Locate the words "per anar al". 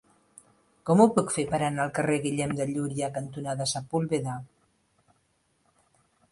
1.51-1.91